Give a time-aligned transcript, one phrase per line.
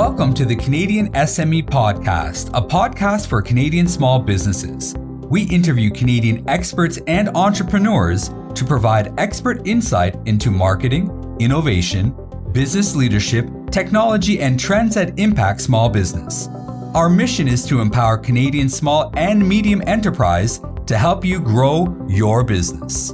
[0.00, 4.94] Welcome to the Canadian SME Podcast, a podcast for Canadian small businesses.
[4.96, 12.16] We interview Canadian experts and entrepreneurs to provide expert insight into marketing, innovation,
[12.50, 16.48] business leadership, technology, and trends that impact small business.
[16.94, 22.42] Our mission is to empower Canadian small and medium enterprise to help you grow your
[22.42, 23.12] business.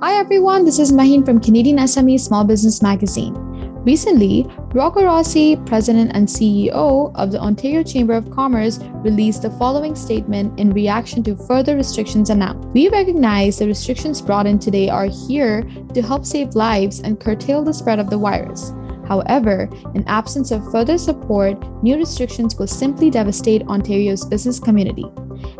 [0.00, 3.41] Hi everyone, this is Maheen from Canadian SME Small Business Magazine.
[3.84, 9.96] Recently, Rocco Rossi, President and CEO of the Ontario Chamber of Commerce, released the following
[9.96, 12.68] statement in reaction to further restrictions announced.
[12.68, 15.62] We recognize the restrictions brought in today are here
[15.94, 18.72] to help save lives and curtail the spread of the virus.
[19.08, 25.06] However, in absence of further support, new restrictions will simply devastate Ontario's business community.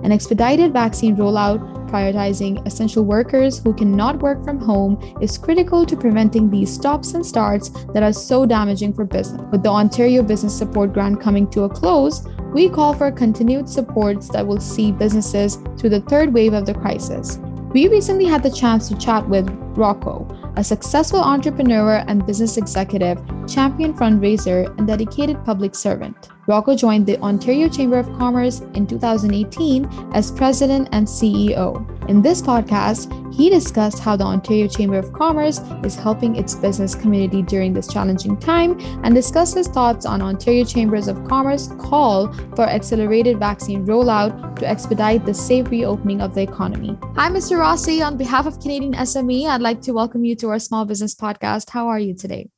[0.04, 5.96] An expedited vaccine rollout, prioritizing essential workers who cannot work from home, is critical to
[5.96, 9.42] preventing these stops and starts that are so damaging for business.
[9.52, 14.28] With the Ontario Business Support Grant coming to a close, we call for continued supports
[14.30, 17.38] that will see businesses through the third wave of the crisis.
[17.72, 23.18] We recently had the chance to chat with Rocco, a successful entrepreneur and business executive,
[23.48, 26.28] champion fundraiser, and dedicated public servant.
[26.48, 31.88] Rocco joined the Ontario Chamber of Commerce in 2018 as president and CEO.
[32.08, 36.96] In this podcast, he discussed how the Ontario Chamber of Commerce is helping its business
[36.96, 42.32] community during this challenging time and discussed his thoughts on Ontario Chambers of Commerce call
[42.56, 46.98] for accelerated vaccine rollout to expedite the safe reopening of the economy.
[47.14, 47.58] Hi, Mr.
[47.58, 48.02] Rossi.
[48.02, 51.70] On behalf of Canadian SME, I'd like to welcome you to our small business podcast.
[51.70, 52.51] How are you today?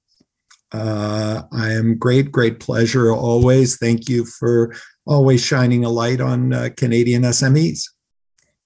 [0.72, 3.76] Uh, I am great, great pleasure always.
[3.76, 4.74] Thank you for
[5.06, 7.82] always shining a light on uh, Canadian SMEs.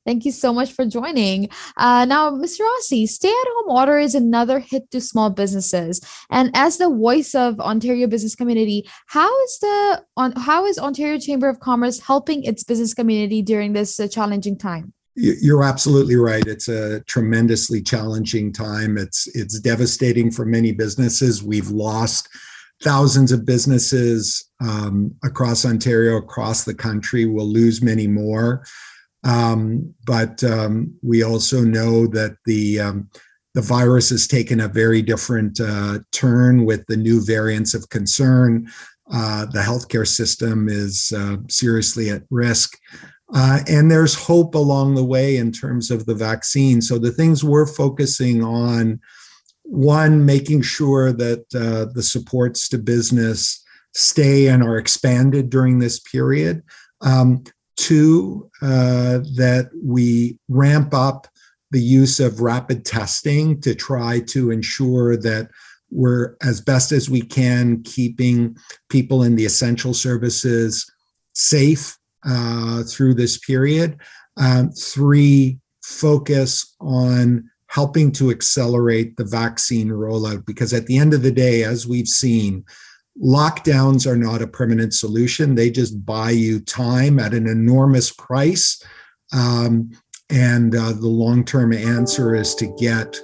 [0.08, 1.50] Thank you so much for joining.
[1.76, 2.60] Uh, now, Mr.
[2.60, 6.00] Rossi, stay at home order is another hit to small businesses.
[6.30, 11.18] And as the voice of Ontario business community, how is the on, how is Ontario
[11.18, 14.94] Chamber of Commerce helping its business community during this uh, challenging time?
[15.20, 16.46] You're absolutely right.
[16.46, 18.96] It's a tremendously challenging time.
[18.96, 21.42] It's it's devastating for many businesses.
[21.42, 22.28] We've lost
[22.84, 27.26] thousands of businesses um, across Ontario, across the country.
[27.26, 28.64] We'll lose many more.
[29.24, 33.10] Um, but um, we also know that the um,
[33.54, 38.68] the virus has taken a very different uh, turn with the new variants of concern.
[39.12, 42.78] Uh, the healthcare system is uh, seriously at risk.
[43.34, 46.80] Uh, and there's hope along the way in terms of the vaccine.
[46.80, 49.00] So the things we're focusing on
[49.64, 53.62] one, making sure that uh, the supports to business
[53.94, 56.62] stay and are expanded during this period.
[57.02, 57.44] Um,
[57.76, 61.28] two, uh, that we ramp up
[61.70, 65.50] the use of rapid testing to try to ensure that
[65.90, 68.56] we're as best as we can keeping
[68.88, 70.90] people in the essential services
[71.34, 73.98] safe uh, through this period.
[74.36, 81.22] Um, three, focus on helping to accelerate the vaccine rollout because at the end of
[81.22, 82.64] the day, as we've seen,
[83.22, 85.54] lockdowns are not a permanent solution.
[85.54, 88.82] They just buy you time at an enormous price.
[89.32, 89.90] Um,
[90.30, 93.18] and uh, the long term answer is to get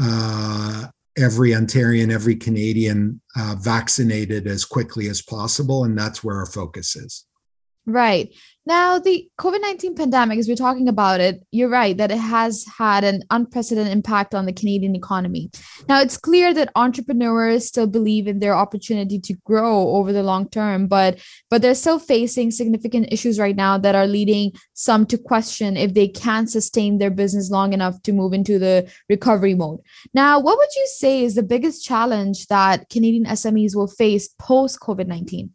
[0.00, 0.86] uh,
[1.16, 5.84] every Ontarian, every Canadian uh, vaccinated as quickly as possible.
[5.84, 7.26] And that's where our focus is.
[7.84, 8.32] Right.
[8.64, 12.64] Now, the COVID 19 pandemic, as we're talking about it, you're right that it has
[12.78, 15.50] had an unprecedented impact on the Canadian economy.
[15.88, 20.48] Now, it's clear that entrepreneurs still believe in their opportunity to grow over the long
[20.48, 21.18] term, but
[21.50, 25.92] but they're still facing significant issues right now that are leading some to question if
[25.94, 29.80] they can sustain their business long enough to move into the recovery mode.
[30.14, 34.78] Now, what would you say is the biggest challenge that Canadian SMEs will face post
[34.78, 35.50] COVID 19?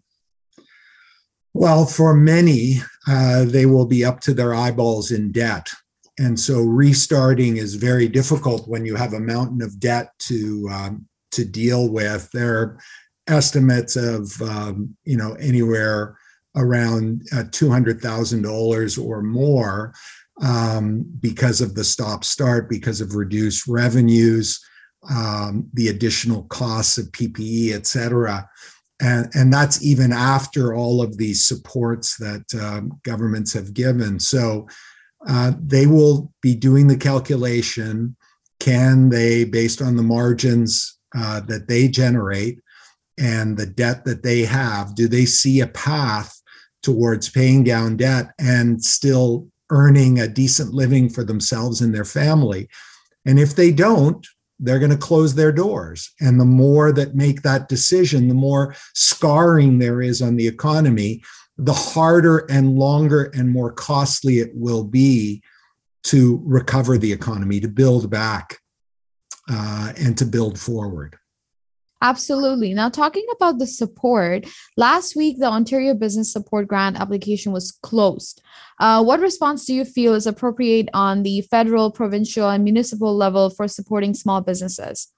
[1.59, 5.67] Well, for many, uh, they will be up to their eyeballs in debt.
[6.19, 11.07] And so restarting is very difficult when you have a mountain of debt to um,
[11.31, 12.29] to deal with.
[12.31, 12.79] There are
[13.25, 16.15] estimates of um, you know anywhere
[16.55, 19.95] around uh, two hundred thousand dollars or more
[20.43, 24.63] um, because of the stop start, because of reduced revenues,
[25.09, 28.47] um, the additional costs of PPE, et cetera
[28.99, 34.19] and, and that's even after all of these supports that um, governments have given.
[34.19, 34.67] So
[35.27, 38.15] uh, they will be doing the calculation.
[38.59, 42.59] Can they, based on the margins uh, that they generate
[43.19, 46.41] and the debt that they have, do they see a path
[46.81, 52.67] towards paying down debt and still earning a decent living for themselves and their family?
[53.25, 54.25] And if they don't,
[54.59, 56.11] they're going to close their doors.
[56.19, 61.21] And the more that make that decision, the more scarring there is on the economy,
[61.57, 65.41] the harder and longer and more costly it will be
[66.03, 68.59] to recover the economy, to build back,
[69.49, 71.17] uh, and to build forward.
[72.01, 72.73] Absolutely.
[72.73, 74.45] Now, talking about the support,
[74.75, 78.41] last week the Ontario Business Support Grant application was closed.
[78.79, 83.49] Uh, what response do you feel is appropriate on the federal, provincial, and municipal level
[83.49, 85.11] for supporting small businesses?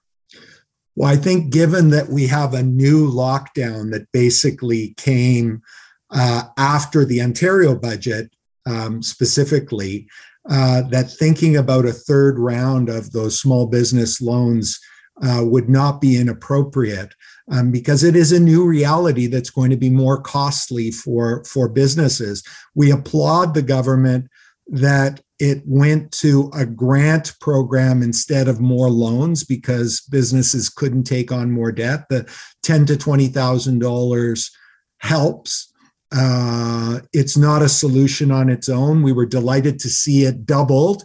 [0.96, 5.62] Well, I think given that we have a new lockdown that basically came
[6.10, 8.34] uh, after the Ontario budget,
[8.66, 10.08] um, specifically,
[10.48, 14.80] uh, that thinking about a third round of those small business loans
[15.22, 17.14] uh, would not be inappropriate
[17.50, 21.68] um, because it is a new reality that's going to be more costly for for
[21.68, 22.42] businesses.
[22.74, 24.28] We applaud the government
[24.68, 31.32] that it went to a grant program instead of more loans because businesses couldn't take
[31.32, 32.04] on more debt.
[32.08, 32.30] The
[32.62, 34.50] ten to twenty thousand dollars
[34.98, 35.72] helps.
[36.12, 39.02] Uh, it's not a solution on its own.
[39.02, 41.04] We were delighted to see it doubled.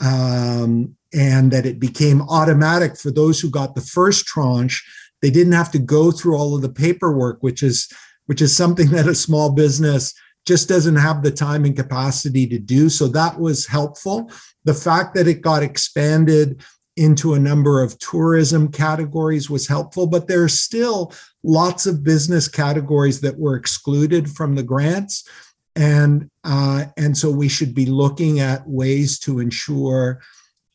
[0.00, 4.84] Um, and that it became automatic for those who got the first tranche.
[5.20, 7.90] They didn't have to go through all of the paperwork which is
[8.26, 10.14] which is something that a small business
[10.46, 12.88] just doesn't have the time and capacity to do.
[12.88, 14.28] So that was helpful.
[14.64, 16.64] The fact that it got expanded
[16.96, 21.10] into a number of tourism categories was helpful but there are still
[21.42, 25.26] lots of business categories that were excluded from the grants.
[25.74, 30.20] And uh, and so we should be looking at ways to ensure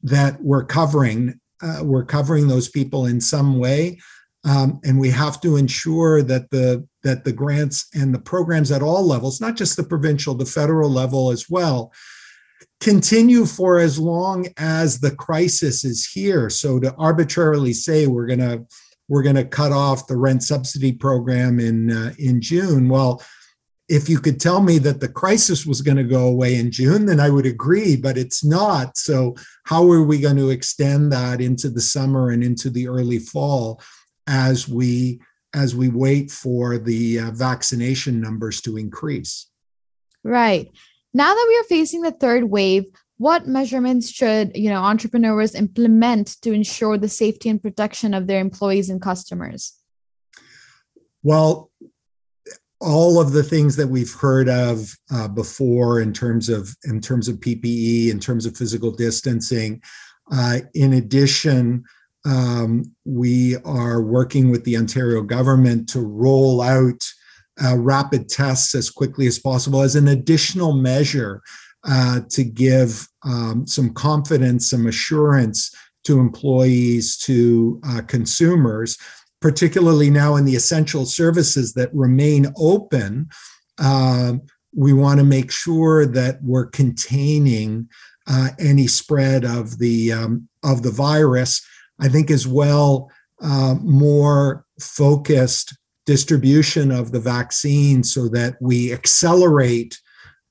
[0.03, 3.99] that we're covering uh, we're covering those people in some way.
[4.43, 8.83] Um, and we have to ensure that the that the grants and the programs at
[8.83, 11.91] all levels not just the provincial the federal level as well
[12.79, 16.49] continue for as long as the crisis is here.
[16.49, 18.65] So to arbitrarily say we're going to
[19.09, 23.21] we're going to cut off the rent subsidy program in uh, in June well
[23.89, 27.05] if you could tell me that the crisis was going to go away in June,
[27.05, 28.97] then I would agree, but it's not.
[28.97, 33.19] So, how are we going to extend that into the summer and into the early
[33.19, 33.81] fall
[34.27, 35.21] as we
[35.53, 39.47] as we wait for the uh, vaccination numbers to increase?
[40.23, 40.69] Right.
[41.13, 42.85] Now that we are facing the third wave,
[43.17, 48.39] what measurements should, you know, entrepreneurs implement to ensure the safety and protection of their
[48.39, 49.73] employees and customers?
[51.23, 51.71] Well,
[52.79, 57.27] all of the things that we've heard of uh, before in terms of in terms
[57.27, 59.81] of PPE, in terms of physical distancing.
[60.31, 61.83] Uh, in addition,
[62.25, 67.03] um, we are working with the Ontario government to roll out
[67.63, 71.41] uh, rapid tests as quickly as possible as an additional measure
[71.87, 78.97] uh, to give um, some confidence, some assurance to employees, to uh, consumers
[79.47, 83.29] particularly now in the essential services that remain open,
[83.77, 84.33] uh,
[84.75, 87.87] we want to make sure that we're containing
[88.29, 91.65] uh, any spread of the um, of the virus.
[91.97, 93.09] I think as well
[93.41, 99.97] uh, more focused distribution of the vaccine so that we accelerate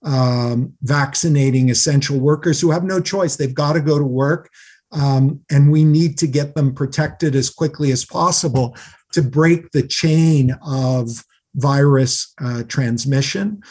[0.04, 3.36] um, vaccinating essential workers who have no choice.
[3.36, 4.48] They've got to go to work.
[4.92, 8.76] Um, and we need to get them protected as quickly as possible
[9.12, 11.24] to break the chain of
[11.54, 13.62] virus uh, transmission.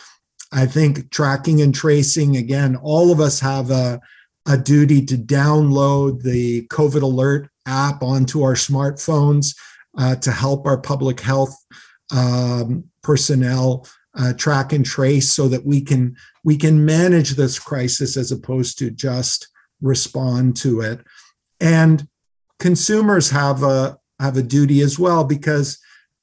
[0.51, 3.99] I think tracking and tracing, again, all of us have a,
[4.47, 9.55] a duty to download the COVID alert app onto our smartphones
[9.97, 11.55] uh, to help our public health
[12.15, 18.15] um, personnel uh, track and trace so that we can we can manage this crisis
[18.15, 19.47] as opposed to just
[19.81, 20.99] respond to it.
[21.59, 22.07] And
[22.59, 25.77] consumers have a have a duty as well because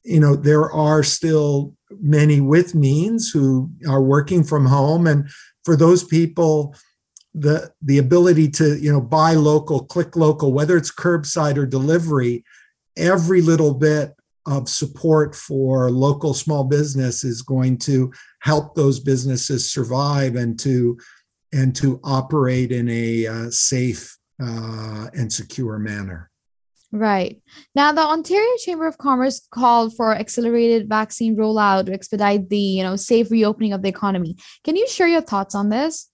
[0.05, 5.29] you know there are still many with means who are working from home and
[5.65, 6.75] for those people
[7.35, 12.45] the the ability to you know buy local click local whether it's curbside or delivery
[12.97, 14.15] every little bit
[14.47, 20.99] of support for local small business is going to help those businesses survive and to
[21.53, 26.31] and to operate in a uh, safe uh, and secure manner.
[26.93, 27.41] Right.
[27.75, 32.83] Now the Ontario Chamber of Commerce called for accelerated vaccine rollout to expedite the, you
[32.83, 34.37] know, safe reopening of the economy.
[34.63, 36.11] Can you share your thoughts on this?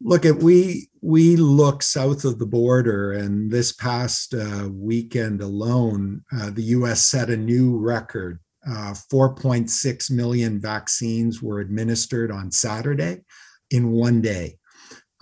[0.00, 6.24] Look at we we look south of the border, and this past uh, weekend alone,
[6.34, 7.02] uh, the U.S.
[7.02, 8.40] set a new record.
[8.66, 13.20] Uh, 4.6 million vaccines were administered on Saturday
[13.70, 14.56] in one day.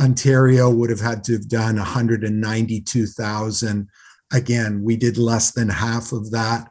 [0.00, 3.88] Ontario would have had to have done 192,000.
[4.32, 6.68] Again, we did less than half of that.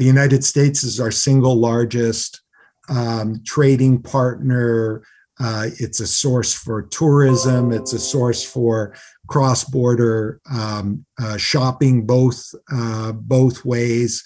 [0.00, 2.40] The United States is our single largest
[2.88, 5.02] um, trading partner.
[5.38, 7.70] Uh, it's a source for tourism.
[7.70, 12.42] It's a source for cross-border um, uh, shopping, both
[12.72, 14.24] uh, both ways.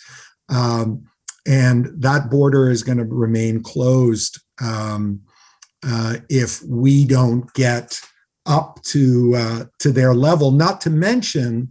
[0.49, 1.07] Um,
[1.45, 5.23] and that border is going to remain closed um,
[5.85, 8.01] uh, if we don't get
[8.47, 10.53] up to uh, to their level.
[10.53, 11.71] Not to mention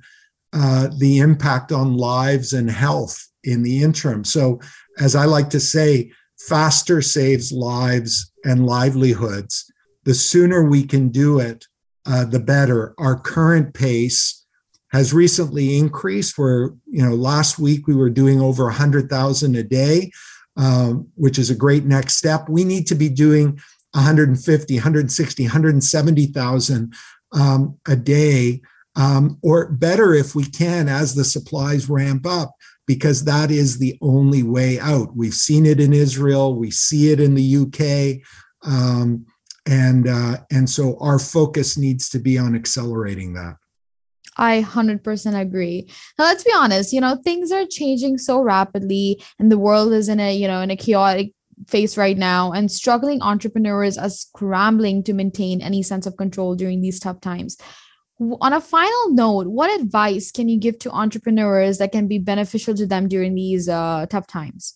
[0.51, 4.23] uh, the impact on lives and health in the interim.
[4.23, 4.59] So,
[5.00, 6.12] as I like to say,
[6.47, 9.71] faster saves lives and livelihoods.
[10.05, 11.65] The sooner we can do it,
[12.05, 12.93] uh, the better.
[12.97, 14.45] Our current pace
[14.91, 16.38] has recently increased.
[16.38, 20.12] Where you know last week we were doing over 100,000 a day,
[20.57, 22.50] um, which is a great next step.
[22.50, 23.59] We need to be doing
[23.93, 26.93] 150, 160, 170,000
[27.31, 28.62] um, a day,
[28.95, 32.53] um, or better if we can as the supplies ramp up,
[32.88, 35.16] because that is the only way out.
[35.16, 38.22] We've seen it in Israel, we see it in the UK.
[38.70, 39.25] Um,
[39.66, 43.56] and uh, and so our focus needs to be on accelerating that.
[44.38, 45.88] I 100% agree.
[46.18, 50.10] Now let's be honest, you know, things are changing so rapidly and the world is
[50.10, 51.34] in a, you know, in a chaotic
[51.68, 56.82] face right now and struggling entrepreneurs are scrambling to maintain any sense of control during
[56.82, 57.58] these tough times.
[58.42, 62.74] On a final note, what advice can you give to entrepreneurs that can be beneficial
[62.75, 64.75] to them during these uh, tough times?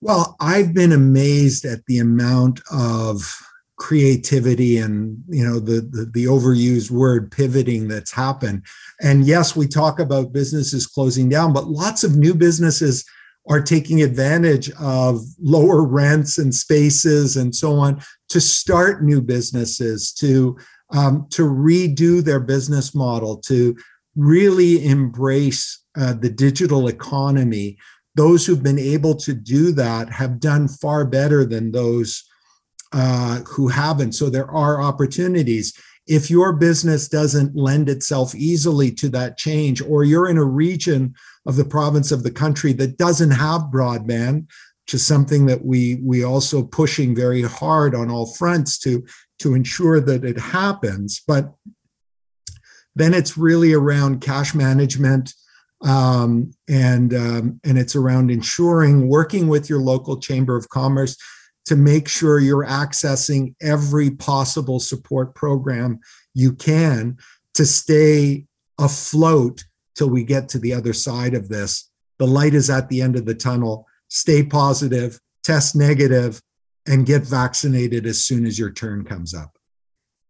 [0.00, 3.34] Well, I've been amazed at the amount of
[3.76, 8.64] creativity and you know the, the, the overused word pivoting that's happened
[9.02, 13.04] and yes we talk about businesses closing down but lots of new businesses
[13.48, 20.12] are taking advantage of lower rents and spaces and so on to start new businesses
[20.12, 20.56] to
[20.94, 23.76] um, to redo their business model to
[24.16, 27.76] really embrace uh, the digital economy
[28.14, 32.24] those who've been able to do that have done far better than those
[32.92, 34.12] uh, who haven't.
[34.12, 35.76] So there are opportunities.
[36.06, 41.14] If your business doesn't lend itself easily to that change, or you're in a region
[41.46, 44.46] of the province of the country that doesn't have broadband,
[44.84, 49.04] which is something that we we also pushing very hard on all fronts to
[49.40, 51.22] to ensure that it happens.
[51.26, 51.54] But
[52.94, 55.34] then it's really around cash management,
[55.82, 61.16] um, and um, and it's around ensuring working with your local chamber of commerce
[61.66, 65.98] to make sure you're accessing every possible support program
[66.34, 67.16] you can
[67.54, 68.44] to stay
[68.78, 69.64] afloat
[69.94, 71.90] till we get to the other side of this.
[72.18, 73.86] The light is at the end of the tunnel.
[74.08, 76.40] Stay positive, test negative,
[76.86, 79.56] and get vaccinated as soon as your turn comes up.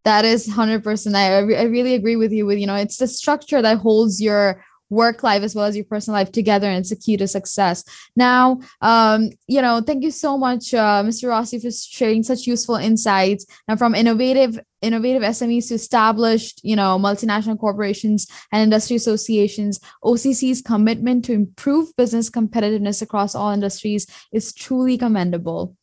[0.03, 1.15] That is 100%.
[1.15, 4.63] I, I really agree with you with, you know, it's the structure that holds your
[4.89, 7.83] work life as well as your personal life together and it's a key to success
[8.15, 12.75] now um you know thank you so much uh, mr rossi for sharing such useful
[12.75, 19.79] insights and from innovative innovative smes to established you know multinational corporations and industry associations
[20.03, 25.75] occ's commitment to improve business competitiveness across all industries is truly commendable